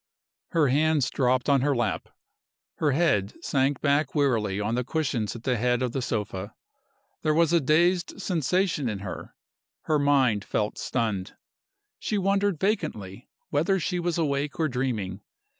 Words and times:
Her 0.47 0.69
hands 0.69 1.11
dropped 1.11 1.47
on 1.47 1.61
her 1.61 1.75
lap; 1.75 2.09
her 2.77 2.93
head 2.93 3.35
sank 3.43 3.81
back 3.81 4.15
wearily 4.15 4.59
on 4.59 4.73
the 4.73 4.83
cushions 4.83 5.35
at 5.35 5.43
the 5.43 5.57
head 5.57 5.83
of 5.83 5.91
the 5.91 6.01
sofa. 6.01 6.55
There 7.21 7.35
was 7.35 7.53
a 7.53 7.61
dazed 7.61 8.19
sensation 8.19 8.89
in 8.89 8.97
her: 9.05 9.35
her 9.81 9.99
mind 9.99 10.43
felt 10.43 10.79
stunned. 10.79 11.35
She 11.99 12.17
wondered 12.17 12.59
vacantly 12.59 13.29
whether 13.51 13.79
she 13.79 13.99
was 13.99 14.17
awake 14.17 14.59
or 14.59 14.67
dreaming. 14.67 15.21